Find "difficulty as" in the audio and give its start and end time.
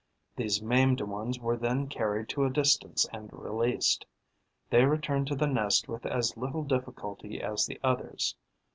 6.63-7.67